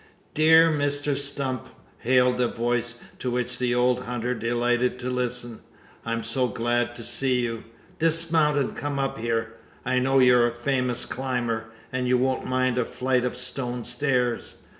"Dear 0.33 0.71
Mr 0.71 1.15
Stump!" 1.15 1.67
hailed 1.99 2.41
a 2.41 2.47
voice, 2.47 2.95
to 3.19 3.29
which 3.29 3.59
the 3.59 3.75
old 3.75 4.05
hunter 4.05 4.33
delighted 4.33 4.97
to 4.97 5.11
listen. 5.11 5.59
"I'm 6.03 6.23
so 6.23 6.47
glad 6.47 6.95
to 6.95 7.03
see 7.03 7.41
you. 7.41 7.65
Dismount, 7.99 8.57
and 8.57 8.75
come 8.75 8.97
up 8.97 9.19
here! 9.19 9.53
I 9.85 9.99
know 9.99 10.17
you're 10.17 10.47
a 10.47 10.51
famous 10.51 11.05
climber, 11.05 11.67
and 11.93 12.11
won't 12.19 12.47
mind 12.47 12.79
a 12.79 12.85
flight 12.85 13.23
of 13.25 13.37
stone 13.37 13.83
stairs. 13.83 14.55